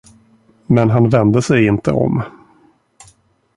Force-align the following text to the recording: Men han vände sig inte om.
Men 0.65 0.89
han 0.89 1.09
vände 1.09 1.41
sig 1.41 1.65
inte 1.67 1.91
om. 1.91 2.23